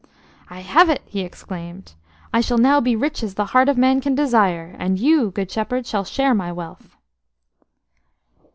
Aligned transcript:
"I 0.49 0.61
have 0.61 0.89
it!" 0.89 1.03
he 1.05 1.19
exclaimed. 1.21 1.93
"I 2.33 2.41
shall 2.41 2.57
now 2.57 2.81
be 2.81 2.95
rich 2.95 3.21
as 3.21 3.35
the 3.35 3.45
heart 3.53 3.69
of 3.69 3.77
man 3.77 4.01
can 4.01 4.15
desire, 4.15 4.75
and 4.79 4.97
you, 4.97 5.29
good 5.29 5.51
shepherd, 5.51 5.85
shall 5.85 6.05
share 6.05 6.33
my 6.33 6.51
wealth." 6.51 6.95